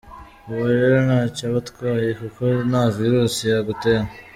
[0.49, 4.05] Uwo rero ntacyo aba atwaye kuko nta virusi yagutera.